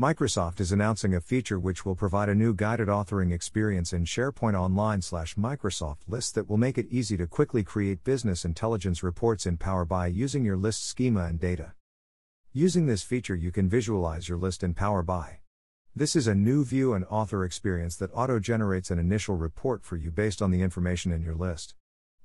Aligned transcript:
Microsoft 0.00 0.60
is 0.60 0.72
announcing 0.72 1.14
a 1.14 1.20
feature 1.20 1.60
which 1.60 1.84
will 1.84 1.94
provide 1.94 2.30
a 2.30 2.34
new 2.34 2.54
guided 2.54 2.88
authoring 2.88 3.34
experience 3.34 3.92
in 3.92 4.06
SharePoint 4.06 4.58
Online 4.58 5.02
slash 5.02 5.34
Microsoft 5.34 5.98
Lists 6.08 6.32
that 6.32 6.48
will 6.48 6.56
make 6.56 6.78
it 6.78 6.86
easy 6.88 7.18
to 7.18 7.26
quickly 7.26 7.62
create 7.62 8.02
business 8.02 8.46
intelligence 8.46 9.02
reports 9.02 9.44
in 9.44 9.58
Power 9.58 9.84
BI 9.84 10.06
using 10.06 10.42
your 10.42 10.56
list 10.56 10.88
schema 10.88 11.24
and 11.24 11.38
data. 11.38 11.74
Using 12.54 12.86
this 12.86 13.02
feature, 13.02 13.34
you 13.34 13.52
can 13.52 13.68
visualize 13.68 14.26
your 14.26 14.38
list 14.38 14.62
in 14.62 14.72
Power 14.72 15.02
BI. 15.02 15.40
This 15.94 16.16
is 16.16 16.26
a 16.26 16.34
new 16.34 16.64
view 16.64 16.94
and 16.94 17.04
author 17.10 17.44
experience 17.44 17.94
that 17.96 18.08
auto 18.14 18.38
generates 18.38 18.90
an 18.90 18.98
initial 18.98 19.36
report 19.36 19.84
for 19.84 19.98
you 19.98 20.10
based 20.10 20.40
on 20.40 20.50
the 20.50 20.62
information 20.62 21.12
in 21.12 21.20
your 21.20 21.34
list. 21.34 21.74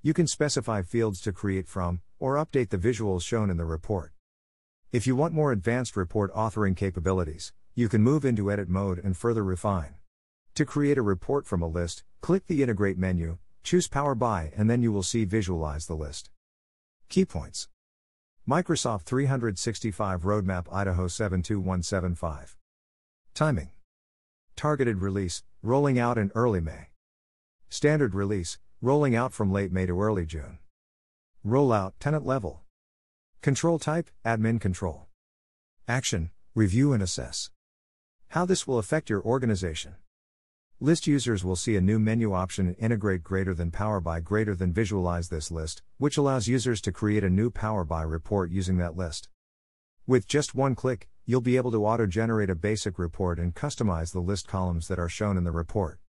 You 0.02 0.14
can 0.14 0.28
specify 0.28 0.82
fields 0.82 1.20
to 1.24 1.34
create 1.34 1.68
from, 1.68 2.00
or 2.20 2.36
update 2.36 2.70
the 2.70 2.78
visuals 2.78 3.24
shown 3.24 3.50
in 3.50 3.58
the 3.58 3.66
report. 3.66 4.14
If 4.94 5.06
you 5.06 5.18
want 5.18 5.34
more 5.34 5.52
advanced 5.52 5.98
report 5.98 6.34
authoring 6.34 6.78
capabilities, 6.78 7.52
you 7.78 7.90
can 7.90 8.02
move 8.02 8.24
into 8.24 8.50
edit 8.50 8.70
mode 8.70 9.00
and 9.04 9.18
further 9.18 9.44
refine. 9.44 9.96
To 10.56 10.66
create 10.66 10.98
a 10.98 11.02
report 11.02 11.46
from 11.46 11.62
a 11.62 11.68
list, 11.68 12.06
click 12.22 12.48
the 12.48 12.64
Integrate 12.64 12.98
menu, 12.98 13.38
choose 13.64 13.90
Power 13.90 14.16
BI, 14.16 14.54
and 14.56 14.70
then 14.70 14.82
you 14.82 14.94
will 14.94 15.04
see 15.04 15.26
Visualize 15.26 15.86
the 15.86 15.96
list. 15.96 16.30
Key 17.10 17.26
points 17.26 17.68
Microsoft 18.48 19.02
365 19.02 20.22
Roadmap 20.22 20.68
Idaho 20.72 21.10
72175. 21.10 22.56
Timing 23.34 23.72
Targeted 24.56 25.02
release, 25.02 25.44
rolling 25.62 26.00
out 26.00 26.18
in 26.18 26.32
early 26.34 26.62
May. 26.62 26.92
Standard 27.68 28.16
release, 28.16 28.58
rolling 28.82 29.18
out 29.18 29.34
from 29.34 29.52
late 29.52 29.74
May 29.74 29.86
to 29.86 30.02
early 30.02 30.26
June. 30.26 30.60
Rollout, 31.46 31.92
tenant 32.00 32.26
level. 32.26 32.62
Control 33.42 33.80
type, 33.80 34.10
admin 34.24 34.62
control. 34.62 35.08
Action, 35.90 36.32
review 36.54 36.94
and 36.94 37.04
assess. 37.04 37.50
How 38.30 38.46
this 38.46 38.68
will 38.68 38.78
affect 38.78 39.10
your 39.10 39.22
organization. 39.22 39.96
List 40.82 41.08
users 41.08 41.46
will 41.46 41.56
see 41.56 41.78
a 41.78 41.82
new 41.82 42.00
menu 42.00 42.34
option 42.34 42.76
integrate 42.76 43.24
greater 43.24 43.54
than 43.54 43.72
Power 43.72 44.02
BI 44.02 44.20
greater 44.20 44.54
than 44.54 44.74
visualize 44.74 45.30
this 45.30 45.50
list, 45.50 45.82
which 45.98 46.18
allows 46.18 46.50
users 46.50 46.82
to 46.82 46.92
create 46.92 47.24
a 47.24 47.30
new 47.30 47.50
Power 47.50 47.86
BI 47.86 48.02
report 48.02 48.52
using 48.52 48.78
that 48.78 48.98
list. 48.98 49.30
With 50.06 50.28
just 50.28 50.54
one 50.54 50.76
click, 50.76 51.08
you'll 51.26 51.40
be 51.40 51.56
able 51.56 51.72
to 51.72 51.86
auto 51.86 52.06
generate 52.06 52.50
a 52.50 52.56
basic 52.56 53.00
report 53.00 53.40
and 53.40 53.56
customize 53.56 54.12
the 54.12 54.20
list 54.20 54.48
columns 54.50 54.90
that 54.90 55.00
are 55.00 55.08
shown 55.08 55.38
in 55.38 55.46
the 55.46 55.52
report. 55.52 56.00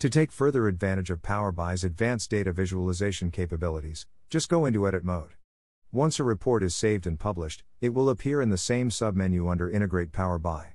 To 0.00 0.10
take 0.10 0.32
further 0.32 0.68
advantage 0.68 1.10
of 1.10 1.22
Power 1.22 1.50
BI's 1.50 1.82
advanced 1.82 2.30
data 2.30 2.52
visualization 2.52 3.30
capabilities, 3.30 4.06
just 4.28 4.48
go 4.50 4.66
into 4.66 4.86
edit 4.86 5.02
mode. 5.02 5.30
Once 5.92 6.20
a 6.20 6.24
report 6.24 6.62
is 6.62 6.76
saved 6.76 7.06
and 7.06 7.18
published, 7.18 7.64
it 7.80 7.94
will 7.94 8.10
appear 8.10 8.40
in 8.42 8.50
the 8.50 8.58
same 8.58 8.90
submenu 8.90 9.50
under 9.50 9.70
Integrate 9.70 10.12
Power 10.12 10.38
BI. 10.38 10.74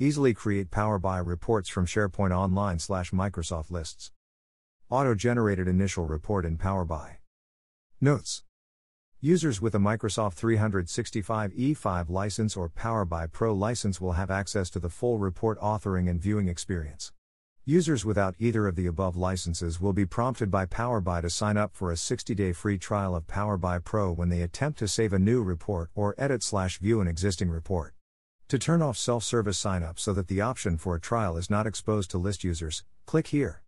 Easily 0.00 0.34
create 0.34 0.72
Power 0.72 0.98
BI 0.98 1.18
reports 1.18 1.68
from 1.68 1.86
SharePoint 1.86 2.36
Online 2.36 2.80
slash 2.80 3.12
Microsoft 3.12 3.70
Lists. 3.70 4.10
Auto 4.90 5.14
generated 5.14 5.68
initial 5.68 6.04
report 6.04 6.44
in 6.44 6.58
Power 6.58 6.84
BI. 6.84 7.18
Notes 8.00 8.42
Users 9.20 9.62
with 9.62 9.72
a 9.72 9.78
Microsoft 9.78 10.32
365 10.34 11.52
E5 11.52 12.10
license 12.10 12.56
or 12.56 12.70
Power 12.70 13.04
BI 13.04 13.28
Pro 13.28 13.54
license 13.54 14.00
will 14.00 14.14
have 14.14 14.32
access 14.32 14.68
to 14.70 14.80
the 14.80 14.90
full 14.90 15.18
report 15.18 15.60
authoring 15.60 16.10
and 16.10 16.20
viewing 16.20 16.48
experience. 16.48 17.12
Users 17.64 18.04
without 18.04 18.34
either 18.40 18.66
of 18.66 18.74
the 18.74 18.86
above 18.86 19.14
licenses 19.16 19.80
will 19.80 19.92
be 19.92 20.04
prompted 20.04 20.50
by 20.50 20.66
Power 20.66 21.00
BI 21.00 21.20
to 21.20 21.30
sign 21.30 21.56
up 21.56 21.72
for 21.72 21.92
a 21.92 21.94
60-day 21.94 22.52
free 22.52 22.78
trial 22.78 23.14
of 23.14 23.28
Power 23.28 23.56
BI 23.56 23.78
Pro 23.78 24.10
when 24.10 24.28
they 24.28 24.42
attempt 24.42 24.80
to 24.80 24.88
save 24.88 25.12
a 25.12 25.20
new 25.20 25.44
report 25.44 25.90
or 25.94 26.16
edit/view 26.18 27.00
an 27.00 27.06
existing 27.06 27.48
report. 27.48 27.94
To 28.48 28.58
turn 28.58 28.82
off 28.82 28.98
self 28.98 29.24
service 29.24 29.56
sign 29.56 29.82
up 29.82 29.98
so 29.98 30.12
that 30.12 30.28
the 30.28 30.42
option 30.42 30.76
for 30.76 30.94
a 30.94 31.00
trial 31.00 31.38
is 31.38 31.48
not 31.48 31.66
exposed 31.66 32.10
to 32.10 32.18
list 32.18 32.44
users, 32.44 32.84
click 33.06 33.28
here. 33.28 33.62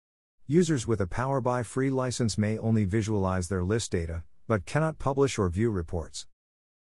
Users 0.46 0.86
with 0.86 1.00
a 1.00 1.06
Power 1.06 1.40
BI 1.40 1.62
free 1.62 1.88
license 1.88 2.36
may 2.36 2.58
only 2.58 2.84
visualize 2.84 3.48
their 3.48 3.64
list 3.64 3.90
data, 3.90 4.22
but 4.46 4.66
cannot 4.66 4.98
publish 4.98 5.38
or 5.38 5.48
view 5.48 5.70
reports. 5.70 6.26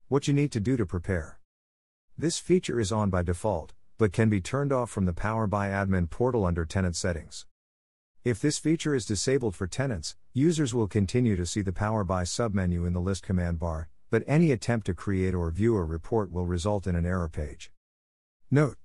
What 0.09 0.29
you 0.29 0.35
need 0.35 0.53
to 0.53 0.61
do 0.61 0.77
to 0.77 0.85
prepare. 0.85 1.41
This 2.19 2.39
feature 2.39 2.79
is 2.79 2.93
on 2.93 3.09
by 3.09 3.23
default, 3.23 3.73
but 3.97 4.13
can 4.13 4.29
be 4.29 4.43
turned 4.43 4.73
off 4.73 4.91
from 4.91 5.07
the 5.07 5.15
Power 5.15 5.47
BI 5.47 5.69
admin 5.69 6.11
portal 6.11 6.45
under 6.45 6.67
tenant 6.67 6.97
settings. 6.97 7.47
If 8.25 8.43
this 8.43 8.59
feature 8.59 8.95
is 8.95 9.07
disabled 9.07 9.57
for 9.57 9.67
tenants, 9.67 10.17
users 10.35 10.75
will 10.75 10.87
continue 10.87 11.35
to 11.35 11.47
see 11.47 11.63
the 11.63 11.73
Power 11.73 12.05
BI 12.05 12.25
submenu 12.25 12.87
in 12.87 12.93
the 12.93 13.01
list 13.01 13.23
command 13.23 13.59
bar, 13.59 13.89
but 14.11 14.25
any 14.27 14.51
attempt 14.51 14.87
to 14.87 14.95
create 14.95 15.35
or 15.35 15.51
view 15.51 15.77
a 15.77 15.85
report 15.85 16.33
will 16.33 16.47
result 16.47 16.87
in 16.87 16.97
an 16.97 17.07
error 17.07 17.29
page. 17.29 17.71
Note 18.51 18.77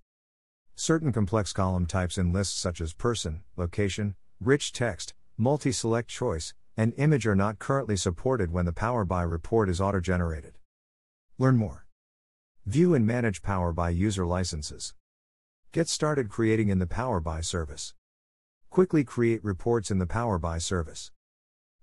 Certain 0.76 1.12
complex 1.12 1.52
column 1.52 1.86
types 1.86 2.18
in 2.18 2.32
lists 2.32 2.60
such 2.60 2.80
as 2.80 2.94
person, 2.94 3.42
location, 3.58 4.16
rich 4.40 4.72
text, 4.72 5.14
multi 5.38 5.72
select 5.72 6.10
choice, 6.10 6.54
and 6.78 6.94
image 6.98 7.26
are 7.26 7.36
not 7.36 7.60
currently 7.60 7.96
supported 7.96 8.52
when 8.52 8.66
the 8.66 8.74
Power 8.74 9.06
BI 9.06 9.22
report 9.22 9.70
is 9.70 9.82
auto 9.82 10.00
generated. 10.00 10.54
Learn 11.38 11.58
more. 11.58 11.86
View 12.66 12.94
and 12.94 13.08
manage 13.08 13.42
Power 13.42 13.72
BI 13.72 13.90
user 13.90 14.26
licenses. 14.26 14.94
Get 15.72 15.88
started 15.88 16.30
creating 16.30 16.70
in 16.70 16.80
the 16.80 16.88
Power 16.88 17.20
BI 17.20 17.42
service. 17.42 17.94
Quickly 18.70 19.04
create 19.04 19.44
reports 19.44 19.90
in 19.90 20.00
the 20.00 20.08
Power 20.08 20.38
BI 20.38 20.58
service. 20.58 21.12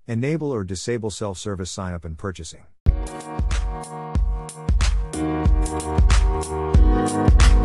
Enable 0.06 0.50
or 0.50 0.64
disable 0.64 1.10
self 1.10 1.38
service 1.38 1.70
sign 1.70 1.94
up 1.94 2.04
and 2.04 2.18
purchasing. 2.18 2.66
Thank 3.04 3.32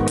you. 0.02 0.07